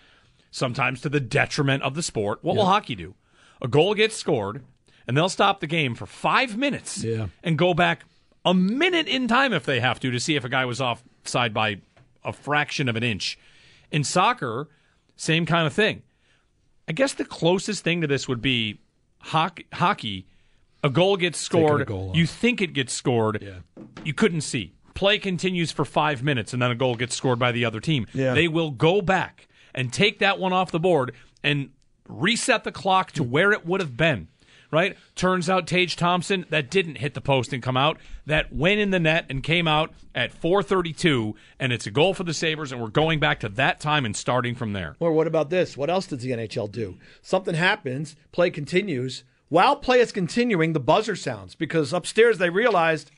sometimes 0.50 1.00
to 1.02 1.08
the 1.08 1.20
detriment 1.20 1.82
of 1.82 1.94
the 1.94 2.02
sport. 2.02 2.40
What 2.42 2.56
will 2.56 2.66
hockey 2.66 2.94
do? 2.94 3.14
A 3.60 3.68
goal 3.68 3.94
gets 3.94 4.16
scored, 4.16 4.62
and 5.06 5.16
they'll 5.16 5.28
stop 5.28 5.60
the 5.60 5.66
game 5.66 5.94
for 5.94 6.06
five 6.06 6.56
minutes 6.56 7.04
Yeah. 7.04 7.28
and 7.44 7.56
go 7.56 7.74
back 7.74 8.04
a 8.44 8.52
minute 8.54 9.06
in 9.06 9.28
time 9.28 9.52
if 9.52 9.64
they 9.64 9.78
have 9.80 10.00
to 10.00 10.10
to 10.10 10.18
see 10.18 10.34
if 10.34 10.44
a 10.44 10.48
guy 10.48 10.64
was 10.64 10.80
offside 10.80 11.54
by 11.54 11.80
a 12.24 12.32
fraction 12.32 12.88
of 12.88 12.96
an 12.96 13.02
inch. 13.04 13.38
In 13.92 14.02
soccer, 14.02 14.68
same 15.16 15.46
kind 15.46 15.66
of 15.66 15.72
thing. 15.72 16.02
I 16.88 16.92
guess 16.92 17.12
the 17.12 17.24
closest 17.24 17.84
thing 17.84 18.00
to 18.00 18.06
this 18.08 18.26
would 18.26 18.42
be 18.42 18.80
hockey. 19.20 19.66
hockey 19.72 20.26
a 20.82 20.90
goal 20.90 21.16
gets 21.16 21.38
scored. 21.38 21.86
goal 21.86 22.10
you 22.16 22.26
think 22.26 22.60
it 22.60 22.72
gets 22.72 22.92
scored. 22.92 23.60
You 24.04 24.12
couldn't 24.14 24.40
see. 24.40 24.72
Play 24.94 25.18
continues 25.18 25.72
for 25.72 25.84
five 25.84 26.22
minutes, 26.22 26.52
and 26.52 26.60
then 26.60 26.70
a 26.70 26.74
goal 26.74 26.96
gets 26.96 27.14
scored 27.14 27.38
by 27.38 27.52
the 27.52 27.64
other 27.64 27.80
team. 27.80 28.06
Yeah. 28.12 28.34
They 28.34 28.48
will 28.48 28.70
go 28.70 29.00
back 29.02 29.48
and 29.74 29.92
take 29.92 30.18
that 30.18 30.38
one 30.38 30.52
off 30.52 30.70
the 30.70 30.80
board 30.80 31.14
and 31.42 31.70
reset 32.08 32.64
the 32.64 32.72
clock 32.72 33.12
to 33.12 33.22
where 33.22 33.52
it 33.52 33.66
would 33.66 33.80
have 33.80 33.96
been. 33.96 34.28
Right? 34.70 34.96
Turns 35.14 35.50
out 35.50 35.66
Tage 35.66 35.96
Thompson 35.96 36.46
that 36.48 36.70
didn't 36.70 36.96
hit 36.96 37.12
the 37.12 37.20
post 37.20 37.52
and 37.52 37.62
come 37.62 37.76
out. 37.76 37.98
That 38.24 38.54
went 38.54 38.80
in 38.80 38.88
the 38.88 38.98
net 38.98 39.26
and 39.28 39.42
came 39.42 39.68
out 39.68 39.92
at 40.14 40.32
4:32, 40.32 41.34
and 41.60 41.74
it's 41.74 41.86
a 41.86 41.90
goal 41.90 42.14
for 42.14 42.24
the 42.24 42.32
Sabres, 42.32 42.72
and 42.72 42.80
we're 42.80 42.88
going 42.88 43.20
back 43.20 43.38
to 43.40 43.50
that 43.50 43.80
time 43.80 44.06
and 44.06 44.16
starting 44.16 44.54
from 44.54 44.72
there. 44.72 44.96
Or 44.98 45.12
what 45.12 45.26
about 45.26 45.50
this? 45.50 45.76
What 45.76 45.90
else 45.90 46.06
does 46.06 46.20
the 46.22 46.30
NHL 46.30 46.68
do? 46.72 46.96
Something 47.20 47.54
happens, 47.54 48.16
play 48.32 48.48
continues. 48.48 49.24
While 49.50 49.76
play 49.76 50.00
is 50.00 50.10
continuing, 50.10 50.72
the 50.72 50.80
buzzer 50.80 51.16
sounds 51.16 51.54
because 51.54 51.92
upstairs 51.92 52.38
they 52.38 52.48
realized, 52.48 53.10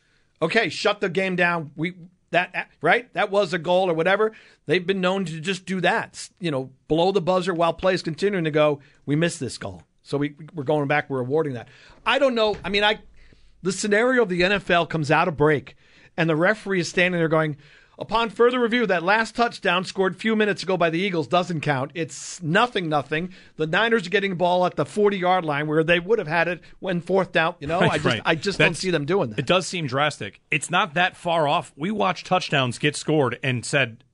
okay, 0.43 0.69
shut 0.69 1.01
the 1.01 1.09
game 1.09 1.37
down. 1.37 1.71
We 1.77 1.95
that 2.31 2.69
right? 2.81 3.13
That 3.15 3.31
was 3.31 3.53
a 3.53 3.59
goal 3.59 3.91
or 3.91 3.95
whatever. 3.95 4.33
They've 4.67 4.87
been 4.87 5.01
known 5.01 5.25
to 5.27 5.41
just 5.41 5.67
do 5.67 5.81
that. 5.83 6.29
You 6.41 6.51
know, 6.51 6.71
blow 6.89 7.13
the 7.13 7.21
buzzer 7.21 7.55
while 7.55 7.73
play 7.73 7.95
is 7.95 8.03
continuing 8.03 8.45
to 8.45 8.51
go. 8.51 8.81
We 9.07 9.17
missed 9.17 9.41
this 9.41 9.57
goal, 9.57 9.83
so 10.03 10.19
we 10.19 10.35
we're 10.55 10.65
going 10.65 10.89
back. 10.89 11.09
We're 11.09 11.21
awarding 11.21 11.55
that. 11.55 11.69
I 12.05 12.19
don't 12.19 12.35
know. 12.35 12.57
I 12.65 12.69
mean, 12.69 12.85
I 12.85 12.99
the 13.63 13.73
scenario 13.73 14.23
of 14.23 14.29
the 14.29 14.43
NFL 14.43 14.91
comes 14.91 15.11
out 15.11 15.29
of 15.29 15.37
break, 15.37 15.77
and 16.17 16.29
the 16.29 16.37
referee 16.37 16.81
is 16.81 16.89
standing 16.89 17.19
there 17.19 17.29
going, 17.29 17.57
upon 17.99 18.31
further 18.31 18.61
review, 18.61 18.87
that 18.87 19.03
last 19.03 19.35
touchdown 19.35 19.85
scored 19.85 20.15
a 20.15 20.19
few 20.19 20.35
minutes 20.37 20.63
ago 20.63 20.77
by 20.77 20.91
the 20.91 20.99
Eagles 20.99 21.27
doesn't 21.27 21.61
count. 21.61 21.91
It's 21.95 22.43
nothing, 22.43 22.89
nothing. 22.89 23.33
The 23.57 23.67
Niners 23.67 24.07
are 24.07 24.11
getting 24.11 24.31
the 24.31 24.37
ball 24.37 24.65
at 24.67 24.77
the 24.77 24.85
40 24.85 25.17
yard 25.19 25.45
line 25.45 25.67
where 25.67 25.85
they 25.85 26.01
would 26.01 26.19
have 26.19 26.29
had 26.29 26.49
it 26.49 26.61
when 26.81 27.01
fourth 27.01 27.33
down. 27.33 27.55
You 27.61 27.67
know, 27.67 27.81
I 27.81 27.89
just, 27.99 28.05
Right. 28.05 28.23
I 28.25 28.35
just 28.35 28.59
don't 28.59 28.77
see 28.77 28.91
them 28.91 29.05
doing 29.05 29.31
that. 29.31 29.39
It 29.39 29.47
does 29.47 29.67
seem 29.67 29.87
drastic. 29.87 30.41
It's 30.51 30.71
not 30.71 30.95
that 30.95 31.17
far 31.17 31.47
off. 31.49 31.73
We 31.77 31.91
watched 31.91 32.27
touchdowns 32.27 32.79
get 32.79 32.97
scored 32.97 33.39
and 33.43 33.65
said, 33.65 34.05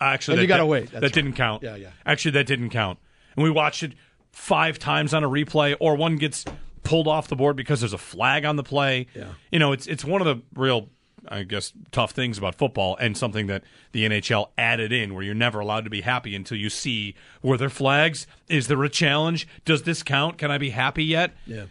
actually, 0.00 0.34
And 0.34 0.38
that, 0.38 0.42
you 0.42 0.48
gotta 0.48 0.66
wait. 0.66 0.90
That's 0.90 1.00
that 1.02 1.12
didn't 1.12 1.34
count. 1.34 1.62
Yeah, 1.62 1.76
yeah. 1.76 1.90
Actually, 2.06 2.32
that 2.32 2.46
didn't 2.46 2.70
count. 2.70 2.98
And 3.36 3.42
we 3.44 3.50
watched 3.50 3.82
it 3.82 3.94
five 4.32 4.78
times 4.78 5.14
on 5.14 5.24
a 5.24 5.28
replay, 5.28 5.76
or 5.80 5.96
one 5.96 6.16
gets 6.16 6.44
pulled 6.82 7.08
off 7.08 7.28
the 7.28 7.36
board 7.36 7.56
because 7.56 7.80
there's 7.80 7.92
a 7.92 7.98
flag 7.98 8.44
on 8.44 8.56
the 8.56 8.62
play. 8.62 9.06
Yeah. 9.14 9.26
You 9.52 9.58
know, 9.58 9.72
it's 9.72 9.86
it's 9.86 10.04
one 10.04 10.20
of 10.20 10.26
the 10.26 10.42
real. 10.54 10.88
I 11.28 11.42
guess 11.42 11.72
tough 11.90 12.12
things 12.12 12.38
about 12.38 12.54
football 12.54 12.96
and 13.00 13.16
something 13.16 13.46
that 13.48 13.64
the 13.92 14.06
NHL 14.08 14.50
added 14.56 14.92
in 14.92 15.14
where 15.14 15.22
you're 15.22 15.34
never 15.34 15.60
allowed 15.60 15.84
to 15.84 15.90
be 15.90 16.02
happy 16.02 16.34
until 16.36 16.56
you 16.58 16.70
see 16.70 17.14
were 17.42 17.56
there 17.56 17.70
flags? 17.70 18.26
Is 18.48 18.68
there 18.68 18.82
a 18.84 18.88
challenge? 18.88 19.48
Does 19.64 19.82
this 19.82 20.02
count? 20.02 20.38
Can 20.38 20.50
I 20.50 20.58
be 20.58 20.70
happy 20.70 21.04
yet? 21.04 21.32
yeah. 21.46 21.64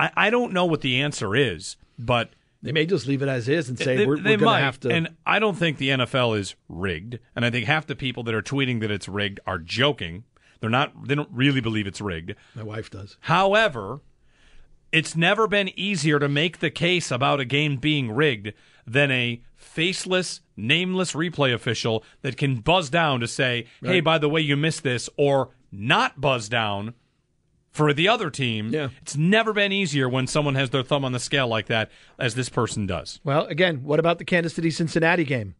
I, 0.00 0.10
I 0.16 0.30
don't 0.30 0.52
know 0.52 0.64
what 0.64 0.80
the 0.80 1.00
answer 1.00 1.36
is, 1.36 1.76
but 1.98 2.30
They 2.62 2.72
may 2.72 2.84
just 2.84 3.06
leave 3.06 3.22
it 3.22 3.28
as 3.28 3.48
is 3.48 3.68
and 3.68 3.78
say 3.78 3.96
they, 3.98 4.06
we're, 4.06 4.16
we're 4.16 4.38
going 4.38 4.38
to 4.40 4.64
have 4.64 4.80
to. 4.80 4.90
And 4.90 5.10
I 5.24 5.38
don't 5.38 5.56
think 5.56 5.78
the 5.78 5.90
NFL 5.90 6.36
is 6.36 6.56
rigged, 6.68 7.20
and 7.36 7.44
I 7.44 7.50
think 7.50 7.66
half 7.66 7.86
the 7.86 7.94
people 7.94 8.24
that 8.24 8.34
are 8.34 8.42
tweeting 8.42 8.80
that 8.80 8.90
it's 8.90 9.06
rigged 9.08 9.38
are 9.46 9.58
joking. 9.58 10.24
They're 10.60 10.70
not. 10.70 11.06
They 11.06 11.14
don't 11.14 11.28
really 11.30 11.60
believe 11.60 11.86
it's 11.86 12.00
rigged. 12.00 12.34
my 12.56 12.64
wife 12.64 12.90
does. 12.90 13.18
However, 13.20 14.00
it's 14.94 15.16
never 15.16 15.48
been 15.48 15.70
easier 15.78 16.20
to 16.20 16.28
make 16.28 16.60
the 16.60 16.70
case 16.70 17.10
about 17.10 17.40
a 17.40 17.44
game 17.44 17.76
being 17.78 18.12
rigged 18.12 18.52
than 18.86 19.10
a 19.10 19.42
faceless, 19.56 20.40
nameless 20.56 21.14
replay 21.14 21.52
official 21.52 22.04
that 22.22 22.36
can 22.36 22.56
buzz 22.56 22.90
down 22.90 23.18
to 23.18 23.26
say, 23.26 23.66
"Hey, 23.82 24.00
by 24.00 24.18
the 24.18 24.28
way, 24.28 24.40
you 24.40 24.56
missed 24.56 24.84
this," 24.84 25.10
or 25.16 25.50
not 25.72 26.20
buzz 26.20 26.48
down 26.48 26.94
for 27.72 27.92
the 27.92 28.06
other 28.06 28.30
team. 28.30 28.68
Yeah. 28.68 28.90
It's 29.02 29.16
never 29.16 29.52
been 29.52 29.72
easier 29.72 30.08
when 30.08 30.28
someone 30.28 30.54
has 30.54 30.70
their 30.70 30.84
thumb 30.84 31.04
on 31.04 31.10
the 31.10 31.18
scale 31.18 31.48
like 31.48 31.66
that 31.66 31.90
as 32.20 32.36
this 32.36 32.48
person 32.48 32.86
does. 32.86 33.18
Well, 33.24 33.46
again, 33.46 33.82
what 33.82 33.98
about 33.98 34.18
the 34.18 34.24
Kansas 34.24 34.54
City 34.54 34.70
Cincinnati 34.70 35.24
game? 35.24 35.56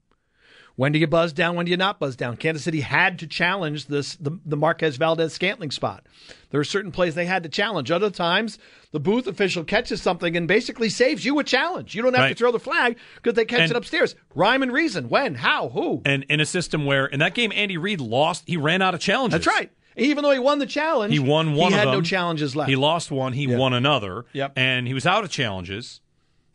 When 0.76 0.90
do 0.90 0.98
you 0.98 1.06
buzz 1.06 1.32
down? 1.32 1.54
When 1.54 1.66
do 1.66 1.70
you 1.70 1.76
not 1.76 2.00
buzz 2.00 2.16
down? 2.16 2.36
Kansas 2.36 2.64
City 2.64 2.80
had 2.80 3.20
to 3.20 3.26
challenge 3.28 3.86
this 3.86 4.16
the, 4.16 4.38
the 4.44 4.56
Marquez 4.56 4.96
Valdes 4.96 5.32
Scantling 5.32 5.70
spot. 5.70 6.04
There 6.50 6.60
are 6.60 6.64
certain 6.64 6.90
plays 6.90 7.14
they 7.14 7.26
had 7.26 7.44
to 7.44 7.48
challenge. 7.48 7.90
Other 7.92 8.10
times, 8.10 8.58
the 8.90 8.98
booth 8.98 9.26
official 9.28 9.62
catches 9.62 10.02
something 10.02 10.36
and 10.36 10.48
basically 10.48 10.88
saves 10.88 11.24
you 11.24 11.38
a 11.38 11.44
challenge. 11.44 11.94
You 11.94 12.02
don't 12.02 12.14
have 12.16 12.28
to 12.28 12.34
throw 12.34 12.50
the 12.50 12.58
flag 12.58 12.96
because 13.16 13.34
they 13.34 13.44
catch 13.44 13.60
And- 13.60 13.70
it 13.70 13.76
upstairs. 13.76 14.16
Rhyme 14.34 14.62
and 14.64 14.72
reason. 14.72 15.08
When? 15.08 15.36
How? 15.36 15.68
Who? 15.68 16.02
And 16.04 16.24
in 16.28 16.40
a 16.40 16.46
system 16.46 16.86
where 16.86 17.06
in 17.06 17.20
that 17.20 17.34
game 17.34 17.52
Andy 17.54 17.76
Reid 17.76 18.00
lost, 18.00 18.42
he 18.46 18.56
ran 18.56 18.82
out 18.82 18.94
of 18.94 19.00
challenges. 19.00 19.44
That's 19.44 19.56
right. 19.56 19.70
Even 19.96 20.24
though 20.24 20.32
he 20.32 20.40
won 20.40 20.58
the 20.58 20.66
challenge, 20.66 21.12
He 21.12 21.20
won 21.20 21.54
one 21.54 21.70
He 21.70 21.78
had 21.78 21.86
them. 21.86 21.94
no 21.94 22.02
challenges 22.02 22.56
left. 22.56 22.68
He 22.68 22.74
lost 22.74 23.12
one. 23.12 23.32
He 23.32 23.44
Yeah. 23.44 23.58
won 23.58 23.72
another. 23.74 24.24
Yep. 24.32 24.54
And 24.56 24.88
he 24.88 24.94
was 24.94 25.06
out 25.06 25.22
of 25.22 25.30
challenges. 25.30 26.00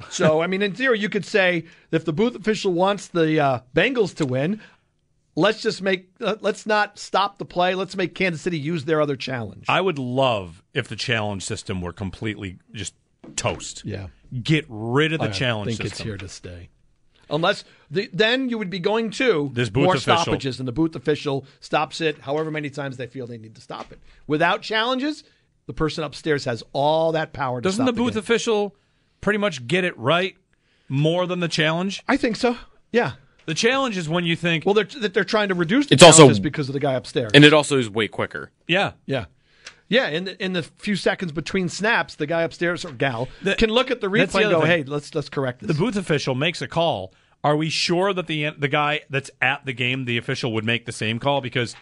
So, 0.10 0.42
I 0.42 0.48
mean, 0.48 0.62
in 0.62 0.74
theory, 0.74 1.00
you 1.00 1.10
could 1.10 1.26
say 1.26 1.66
if 1.92 2.06
the 2.06 2.14
booth 2.14 2.36
official 2.36 2.74
wants 2.74 3.08
the 3.08 3.40
uh, 3.40 3.60
Bengals 3.76 4.16
to 4.16 4.26
win, 4.26 4.62
let's 5.36 5.62
just 5.62 5.82
make 5.82 6.10
uh, 6.22 6.36
let's 6.42 6.66
not 6.66 6.98
stop 7.00 7.38
the 7.38 7.46
play. 7.46 7.76
Let's 7.76 7.96
make 7.96 8.16
Kansas 8.16 8.42
City 8.42 8.58
use 8.60 8.86
their 8.86 9.02
other 9.02 9.16
challenge. 9.16 9.66
I 9.68 9.82
would 9.82 10.00
love 10.00 10.64
if 10.74 10.88
the 10.88 10.96
challenge 10.96 11.44
system 11.44 11.82
were 11.82 11.94
completely 11.94 12.60
just 12.74 12.94
toast. 13.36 13.84
yeah, 13.86 14.08
Get 14.44 14.66
rid 14.70 15.14
of 15.14 15.20
the 15.20 15.28
I 15.28 15.32
challenge 15.32 15.70
think 15.72 15.82
it's 15.82 15.90
system. 15.92 16.08
here 16.08 16.18
to 16.18 16.28
stay. 16.30 16.70
Unless 17.32 17.64
the, 17.92 18.10
then 18.12 18.50
you 18.50 18.58
would 18.58 18.72
be 18.72 18.80
going 18.80 19.12
to 19.12 19.52
This 19.54 19.70
booth 19.70 19.84
more 19.84 19.96
official- 19.96 20.18
stoppages, 20.18 20.58
and 20.60 20.68
the 20.68 20.72
booth 20.72 20.96
official 20.96 21.46
stops 21.60 22.02
it 22.02 22.18
however 22.22 22.50
many 22.50 22.72
times 22.72 22.98
they 22.98 23.06
feel 23.06 23.28
they 23.28 23.38
need 23.38 23.54
to 23.56 23.62
stop 23.62 23.92
it. 23.92 24.00
Without 24.26 24.64
challenges, 24.64 25.24
the 25.68 25.74
person 25.74 26.04
upstairs 26.04 26.46
has 26.46 26.64
all 26.74 27.12
that 27.12 27.32
power. 27.32 27.62
To 27.62 27.64
Doesn't 27.64 27.86
stop 27.86 27.94
the 27.96 28.02
booth 28.02 28.14
game. 28.14 28.20
official 28.20 28.76
pretty 29.22 29.40
much 29.40 29.68
get 29.68 29.84
it 29.84 29.98
right 29.98 30.36
more 30.88 31.26
than 31.28 31.40
the 31.40 31.48
challenge? 31.48 32.04
I 32.08 32.18
think 32.18 32.36
so. 32.36 32.58
Yeah. 32.92 33.14
The 33.46 33.54
challenge 33.56 33.98
is 33.98 34.08
when 34.08 34.26
you 34.26 34.36
think, 34.36 34.66
Well, 34.66 34.76
they're 34.76 34.84
that 35.02 35.14
they're 35.14 35.24
trying 35.24 35.50
to 35.50 35.56
reduce 35.56 35.88
the 35.88 35.96
It's 35.96 36.04
also- 36.04 36.20
challenges 36.24 36.40
because 36.40 36.70
of 36.70 36.74
the 36.74 36.80
guy 36.80 36.94
upstairs. 36.94 37.32
And 37.34 37.44
it 37.44 37.54
also 37.54 37.78
is 37.78 37.90
way 37.90 38.08
quicker. 38.08 38.52
yeah, 38.68 38.92
Yeah. 39.06 39.26
Yeah, 39.92 40.08
in 40.10 40.26
the, 40.26 40.44
in 40.44 40.54
the 40.54 40.62
few 40.62 40.96
seconds 40.96 41.32
between 41.32 41.68
snaps, 41.68 42.14
the 42.14 42.28
guy 42.28 42.44
upstairs 42.44 42.86
or 42.86 42.92
gal 42.92 43.28
The- 43.42 43.56
can 43.56 43.72
look 43.72 43.90
at 43.90 44.02
the 44.02 44.10
that's 44.10 44.34
the 44.34 44.40
replay 44.40 44.44
and 44.44 44.52
go, 44.52 44.62
thing. 44.62 44.70
"Hey, 44.70 44.84
let's 44.84 45.16
let's 45.16 45.30
correct 45.30 45.62
this." 45.62 45.68
the 45.68 45.74
booth 45.74 45.96
official 45.96 46.36
makes 46.36 46.62
a 46.62 46.68
call. 46.68 47.12
Are 47.44 47.56
we 47.56 47.70
sure 47.72 48.14
that 48.14 48.28
the 48.28 48.52
the 48.56 48.68
guy 48.68 49.02
that's 49.10 49.32
at 49.42 49.66
the 49.66 49.74
game, 49.74 50.06
the 50.06 50.18
official, 50.20 50.54
would 50.54 50.64
make 50.64 50.86
the 50.86 50.92
same 50.92 51.18
call? 51.18 51.42
Because 51.42 51.76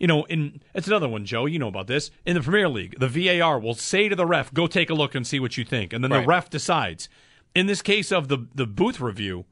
you 0.00 0.06
know, 0.08 0.24
in 0.24 0.60
it's 0.74 0.88
another 0.88 1.08
one, 1.08 1.24
Joe. 1.24 1.46
You 1.46 1.58
know 1.60 1.68
about 1.68 1.86
this 1.86 2.10
in 2.26 2.34
the 2.34 2.40
Premier 2.40 2.68
League. 2.68 2.96
The 2.98 3.06
VAR 3.08 3.60
will 3.60 3.74
say 3.74 4.08
to 4.08 4.16
the 4.16 4.26
ref, 4.26 4.52
"Go 4.52 4.66
take 4.66 4.90
a 4.90 4.94
look 4.94 5.14
and 5.14 5.24
see 5.26 5.38
what 5.38 5.56
you 5.56 5.64
think," 5.64 5.92
and 5.92 6.02
then 6.02 6.10
the 6.10 6.22
ref 6.22 6.50
decides. 6.50 7.08
In 7.54 7.66
this 7.66 7.82
case 7.82 8.10
of 8.10 8.26
the 8.28 8.46
the 8.54 8.66
booth 8.66 9.00
review, 9.00 9.44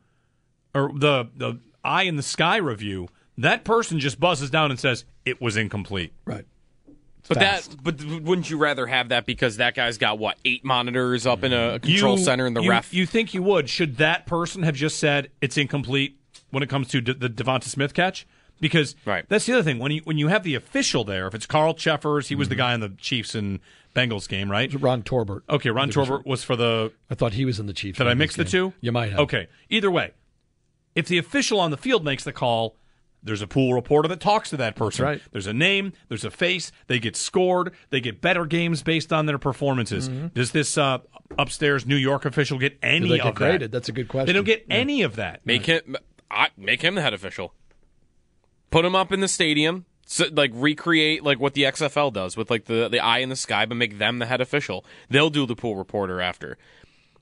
or 0.74 0.90
the 0.94 1.28
the 1.36 1.60
eye 1.84 2.02
in 2.04 2.16
the 2.16 2.22
sky 2.22 2.56
review, 2.56 3.08
that 3.36 3.62
person 3.64 4.00
just 4.00 4.18
buzzes 4.18 4.50
down 4.50 4.70
and 4.70 4.80
says 4.80 5.04
it 5.24 5.40
was 5.40 5.56
incomplete. 5.56 6.12
right. 6.24 6.44
But 7.28 7.36
Fast. 7.38 7.70
that, 7.72 7.82
but 7.84 8.02
wouldn't 8.22 8.48
you 8.48 8.56
rather 8.56 8.86
have 8.86 9.10
that 9.10 9.26
because 9.26 9.58
that 9.58 9.74
guy's 9.74 9.98
got 9.98 10.18
what 10.18 10.38
eight 10.46 10.64
monitors 10.64 11.26
up 11.26 11.44
in 11.44 11.52
a 11.52 11.78
control 11.78 12.16
You- 12.18 12.24
center 12.24 12.46
and 12.46 12.56
the 12.56 12.62
you, 12.62 12.70
ref? 12.70 12.94
You 12.94 13.04
think 13.04 13.34
you 13.34 13.42
would? 13.42 13.68
Should 13.68 13.98
that 13.98 14.24
person 14.24 14.62
have 14.62 14.74
just 14.74 14.98
said 14.98 15.28
it's 15.42 15.58
incomplete 15.58 16.18
when 16.52 16.62
it 16.62 16.70
comes 16.70 16.88
to 16.88 17.02
D- 17.02 17.12
the 17.12 17.28
Devonta 17.28 17.64
Smith 17.64 17.92
catch? 17.92 18.26
Because 18.60 18.96
Right. 19.04 19.24
that's 19.28 19.46
the 19.46 19.52
other 19.54 19.62
thing. 19.62 19.78
When 19.78 19.92
you 19.92 20.00
when 20.04 20.18
you 20.18 20.28
have 20.28 20.42
the 20.42 20.54
official 20.54 21.04
there, 21.04 21.26
if 21.26 21.34
it's 21.34 21.46
Carl 21.46 21.74
Cheffers, 21.74 22.28
he 22.28 22.34
was 22.34 22.48
the 22.48 22.54
Mm-hmm. 22.54 22.58
guy 22.60 22.74
in 22.74 22.80
the 22.80 22.88
Chiefs 22.90 23.34
and 23.34 23.60
Bengals 23.94 24.28
game, 24.28 24.50
right? 24.50 24.72
Ron 24.80 25.02
Torbert. 25.02 25.44
Okay, 25.48 25.70
Ron 25.70 25.90
Torbert 25.90 26.26
was 26.26 26.44
for 26.44 26.56
the. 26.56 26.92
I 27.10 27.14
thought 27.14 27.32
he 27.34 27.44
was 27.44 27.58
in 27.60 27.66
the 27.66 27.72
Chiefs. 27.72 27.98
Did 27.98 28.06
I 28.06 28.14
Bengals 28.14 28.18
mix 28.18 28.36
the 28.36 28.44
game. 28.44 28.50
two? 28.50 28.72
You 28.80 28.92
might 28.92 29.10
have. 29.10 29.20
Okay. 29.20 29.48
Either 29.70 29.90
way, 29.90 30.12
if 30.94 31.06
the 31.06 31.18
official 31.18 31.60
on 31.60 31.70
the 31.70 31.76
field 31.76 32.04
makes 32.04 32.24
the 32.24 32.32
call, 32.32 32.76
there's 33.22 33.42
a 33.42 33.46
pool 33.46 33.74
reporter 33.74 34.08
that 34.08 34.20
talks 34.20 34.50
to 34.50 34.56
that 34.58 34.76
person. 34.76 35.04
right. 35.04 35.20
There's 35.32 35.46
a 35.48 35.52
name, 35.52 35.92
there's 36.08 36.24
a 36.24 36.30
face. 36.30 36.70
They 36.86 36.98
get 37.00 37.16
scored. 37.16 37.72
They 37.90 38.00
get 38.00 38.20
better 38.20 38.46
games 38.46 38.82
based 38.82 39.12
on 39.12 39.26
their 39.26 39.38
performances. 39.38 40.08
Does 40.08 40.52
this 40.52 40.78
uh, 40.78 40.98
upstairs 41.38 41.84
New 41.86 41.96
York 41.96 42.24
official 42.24 42.58
get 42.58 42.78
any 42.82 42.98
Mm-hmm. 42.98 43.04
Do 43.06 43.08
they 43.10 43.18
get 43.18 43.26
of 43.54 43.60
that? 43.60 43.72
That's 43.72 43.88
a 43.88 43.92
good 43.92 44.08
question. 44.08 44.26
They 44.26 44.32
don't 44.34 44.44
get 44.44 44.64
any 44.70 45.02
of 45.02 45.16
that. 45.16 45.44
make 45.44 45.66
him, 45.66 45.96
I, 46.30 46.48
make 46.56 46.82
him 46.82 46.94
the 46.94 47.02
head 47.02 47.14
official. 47.14 47.54
Put 48.70 48.82
them 48.82 48.94
up 48.94 49.12
in 49.12 49.20
the 49.20 49.28
stadium. 49.28 49.86
So, 50.06 50.24
like 50.32 50.50
recreate 50.54 51.22
like 51.22 51.38
what 51.38 51.52
the 51.52 51.64
XFL 51.64 52.12
does 52.12 52.36
with 52.36 52.50
like 52.50 52.64
the 52.64 52.88
the 52.88 53.00
eye 53.00 53.18
in 53.18 53.28
the 53.28 53.36
sky, 53.36 53.66
but 53.66 53.74
make 53.74 53.98
them 53.98 54.18
the 54.18 54.26
head 54.26 54.40
official. 54.40 54.84
They'll 55.10 55.28
do 55.28 55.44
the 55.44 55.54
pool 55.54 55.76
reporter 55.76 56.20
after, 56.20 56.56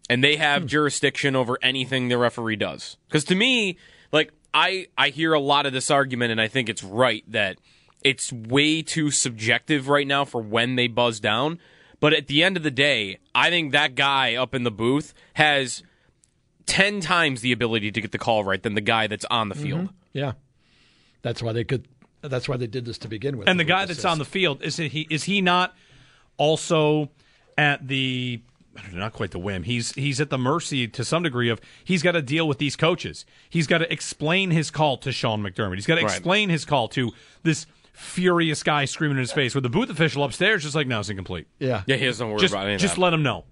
and 0.09 0.23
they 0.23 0.37
have 0.37 0.63
hmm. 0.63 0.69
jurisdiction 0.69 1.35
over 1.35 1.59
anything 1.63 2.09
the 2.09 2.19
referee 2.19 2.57
does. 2.57 2.97
Because 3.09 3.25
to 3.25 3.35
me, 3.35 3.77
like 4.13 4.33
I 4.55 4.87
I 4.97 5.09
hear 5.09 5.33
a 5.33 5.41
lot 5.41 5.67
of 5.67 5.73
this 5.73 5.91
argument, 5.91 6.31
and 6.33 6.41
I 6.41 6.47
think 6.49 6.69
it's 6.69 6.85
right 6.85 7.25
that 7.31 7.59
it's 8.03 8.33
way 8.33 8.83
too 8.83 9.11
subjective 9.11 9.89
right 9.89 10.07
now 10.07 10.25
for 10.25 10.41
when 10.41 10.77
they 10.77 10.87
buzz 10.87 11.19
down. 11.19 11.59
But 11.99 12.13
at 12.13 12.29
the 12.29 12.45
end 12.45 12.57
of 12.57 12.63
the 12.63 12.71
day, 12.71 13.19
I 13.35 13.51
think 13.51 13.73
that 13.73 13.97
guy 13.97 14.37
up 14.37 14.55
in 14.55 14.63
the 14.63 14.71
booth 14.71 15.13
has 15.35 15.83
ten 16.67 17.01
times 17.01 17.41
the 17.41 17.53
ability 17.53 17.91
to 17.91 18.01
get 18.01 18.13
the 18.13 18.19
call 18.19 18.45
right 18.45 18.63
than 18.63 18.75
the 18.75 18.81
guy 18.81 19.09
that's 19.09 19.25
on 19.27 19.49
the 19.49 19.55
field. 19.55 19.87
Mm-hmm. 19.87 19.95
Yeah, 20.13 20.33
that's 21.27 21.43
why 21.43 21.53
they 21.53 21.65
could. 21.65 21.87
That's 22.23 22.49
why 22.49 22.57
they 22.57 22.67
did 22.67 22.85
this 22.85 22.99
to 22.99 23.09
begin 23.09 23.37
with. 23.37 23.49
And 23.49 23.59
the 23.61 23.65
guy 23.65 23.85
that's 23.85 24.05
on 24.05 24.19
the 24.19 24.25
field 24.25 24.63
is 24.63 24.77
he 24.77 25.07
is 25.11 25.25
he 25.25 25.41
not 25.41 25.75
also 26.39 27.11
at 27.59 27.87
the 27.89 28.41
not 28.93 29.13
quite 29.13 29.31
the 29.31 29.39
whim. 29.39 29.63
He's 29.65 29.93
he's 29.93 30.21
at 30.21 30.31
the 30.31 30.39
mercy 30.39 30.87
to 30.89 31.05
some 31.05 31.23
degree 31.23 31.49
of 31.49 31.61
he's 31.85 32.03
got 32.03 32.13
to 32.13 32.23
deal 32.23 32.47
with 32.47 32.59
these 32.59 32.77
coaches. 32.77 33.25
He's 33.49 33.67
got 33.67 33.79
to 33.79 33.93
explain 33.93 34.51
his 34.51 34.71
call 34.71 34.97
to 34.99 35.13
Sean 35.13 35.43
McDermott. 35.43 35.75
He's 35.77 35.87
got 35.87 35.97
to 35.97 36.03
Right. 36.05 36.11
explain 36.13 36.49
his 36.49 36.65
call 36.65 36.89
to 36.89 37.13
this 37.43 37.67
furious 37.93 38.63
guy 38.63 38.85
screaming 38.85 39.17
in 39.17 39.21
his 39.23 39.33
face 39.33 39.55
with 39.55 39.63
the 39.65 39.71
booth 39.71 39.89
official 39.89 40.23
upstairs 40.25 40.63
just 40.63 40.75
like 40.75 40.87
no, 40.87 41.01
it's 41.01 41.09
incomplete. 41.09 41.47
Yeah. 41.59 41.83
Yeah, 41.87 41.97
he 41.97 42.05
doesn't 42.07 42.29
worry 42.29 42.39
Just 42.41 42.53
about 42.53 42.67
any 42.67 42.75
of 42.75 42.81
just 42.81 42.99
let 42.99 43.13
him 43.15 43.23
know. 43.23 43.45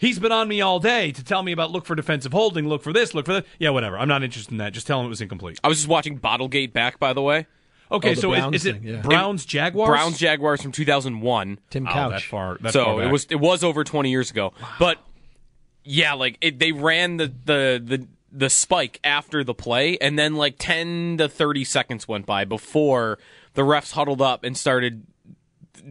He's 0.00 0.18
been 0.18 0.32
on 0.32 0.48
me 0.48 0.60
all 0.62 0.80
day 0.80 1.12
to 1.12 1.22
tell 1.22 1.42
me 1.42 1.52
about 1.52 1.70
look 1.70 1.84
for 1.84 1.94
defensive 1.94 2.32
holding, 2.32 2.66
look 2.66 2.82
for 2.82 2.92
this, 2.92 3.12
look 3.14 3.26
for 3.26 3.34
that. 3.34 3.46
Yeah, 3.58 3.70
whatever. 3.70 3.98
I'm 3.98 4.08
not 4.08 4.22
interested 4.22 4.50
in 4.52 4.58
that. 4.58 4.72
Just 4.72 4.86
tell 4.86 4.98
him 4.98 5.06
it 5.06 5.10
was 5.10 5.20
incomplete. 5.20 5.60
I 5.62 5.68
was 5.68 5.76
just 5.78 5.88
watching 5.88 6.18
Bottlegate 6.18 6.72
back, 6.72 6.98
by 6.98 7.12
the 7.12 7.20
way. 7.22 7.46
Okay, 7.92 8.12
Oh, 8.12 8.14
the 8.14 8.20
so 8.20 8.30
Browns 8.30 8.54
is, 8.56 8.62
is 8.62 8.66
it 8.66 8.72
thing, 8.80 8.84
yeah. 8.84 9.00
Browns 9.02 9.44
Jaguars? 9.44 9.88
Browns 9.88 10.16
Jaguars 10.18 10.62
from 10.62 10.72
2001. 10.72 11.58
Tim 11.70 11.86
Oh, 11.86 11.90
Couch. 11.92 12.10
that 12.12 12.22
far. 12.22 12.56
That 12.60 12.72
so 12.72 12.84
far 12.84 13.00
it 13.00 13.04
back. 13.04 13.12
was 13.12 13.24
it 13.30 13.40
was 13.40 13.62
over 13.64 13.84
20 13.84 14.10
years 14.10 14.30
ago. 14.30 14.52
But 14.78 14.98
yeah, 15.84 16.14
like 16.14 16.38
it, 16.40 16.58
they 16.58 16.72
ran 16.72 17.16
the, 17.16 17.26
the 17.44 17.82
the 17.84 18.08
the 18.32 18.48
spike 18.48 19.00
after 19.02 19.42
the 19.42 19.54
play, 19.54 19.98
and 19.98 20.16
then 20.18 20.36
like 20.36 20.54
10 20.58 21.16
to 21.18 21.28
30 21.28 21.64
seconds 21.64 22.06
went 22.06 22.26
by 22.26 22.44
before 22.44 23.18
the 23.54 23.62
refs 23.62 23.92
huddled 23.92 24.22
up 24.22 24.44
and 24.44 24.56
started 24.56 25.04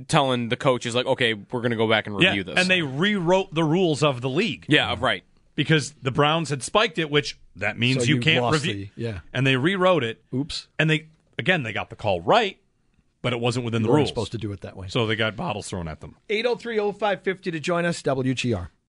telling 0.07 0.49
the 0.49 0.55
coaches 0.57 0.93
like, 0.95 1.05
okay, 1.05 1.33
we're 1.33 1.61
gonna 1.61 1.75
go 1.75 1.87
back 1.89 2.07
and 2.07 2.21
yeah, 2.21 2.29
review 2.29 2.43
this. 2.43 2.57
and 2.59 2.69
they 2.69 2.81
rewrote 2.81 3.53
the 3.53 3.63
rules 3.63 4.03
of 4.03 4.21
the 4.21 4.29
league. 4.29 4.65
yeah, 4.69 4.95
right. 4.99 5.23
because 5.55 5.91
the 6.01 6.11
Browns 6.11 6.49
had 6.49 6.63
spiked 6.63 6.97
it, 6.99 7.09
which 7.09 7.37
that 7.55 7.77
means 7.77 8.03
So 8.03 8.09
you 8.09 8.15
you 8.15 8.21
can't 8.21 8.51
review. 8.53 8.73
the- 8.73 8.89
yeah. 9.01 9.19
and 9.33 9.45
they 9.45 9.55
rewrote 9.57 10.03
it. 10.03 10.23
Oops. 10.33 10.67
And 10.77 10.89
they 10.89 11.07
again 11.37 11.63
they 11.63 11.73
got 11.73 11.89
the 11.89 11.95
call 11.95 12.21
right, 12.21 12.57
but 13.21 13.33
it 13.33 13.39
wasn't 13.39 13.65
within 13.65 13.81
You 13.81 13.87
the 13.87 13.91
weren't 13.91 13.97
rules. 13.99 14.09
supposed 14.09 14.31
to 14.33 14.37
do 14.37 14.51
it 14.51 14.61
that 14.61 14.77
way. 14.77 14.87
So 14.89 15.05
they 15.07 15.15
got 15.15 15.35
bottles 15.35 15.67
thrown 15.69 15.87
at 15.87 15.99
them. 16.01 16.15
803-0550 16.29 17.41
to 17.51 17.59
join 17.59 17.85
us, 17.85 18.01
WGR. 18.01 18.69